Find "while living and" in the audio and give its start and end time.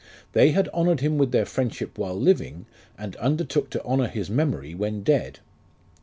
1.95-3.15